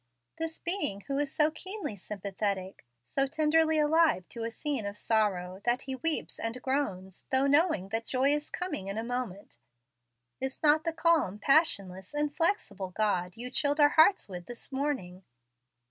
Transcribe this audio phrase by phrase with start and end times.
[0.39, 5.61] This Being who is so keenly sympathetic, so tenderly alive to a spene of sorrow,
[5.63, 9.57] that He weeps and groans, though knowing that joy is coming in a moment,
[10.39, 15.23] is not the calm, passionless, inflexible God you chilled our hearts with this morning.